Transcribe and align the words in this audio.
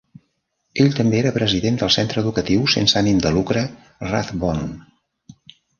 Ell 0.83 0.89
també 0.99 1.19
era 1.25 1.33
president 1.35 1.77
del 1.83 1.93
centre 1.97 2.23
educatiu 2.25 2.65
sense 2.77 2.99
ànim 3.05 3.21
de 3.27 3.37
lucre 3.39 3.69
Rathbone. 4.15 4.71